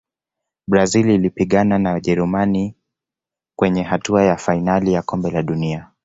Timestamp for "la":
5.31-5.41